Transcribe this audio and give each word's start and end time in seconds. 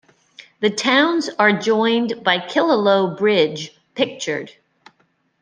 The 0.61 0.71
towns 0.71 1.29
are 1.37 1.51
joined 1.59 2.23
by 2.23 2.39
Killaloe 2.39 3.15
Bridge, 3.19 3.77
pictured. 3.93 4.51